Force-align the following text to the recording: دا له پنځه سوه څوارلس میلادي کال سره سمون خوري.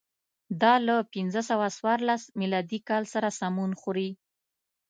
دا 0.61 0.73
له 0.87 0.95
پنځه 1.13 1.41
سوه 1.49 1.67
څوارلس 1.77 2.23
میلادي 2.39 2.79
کال 2.89 3.03
سره 3.13 3.29
سمون 3.39 3.71
خوري. 3.81 4.09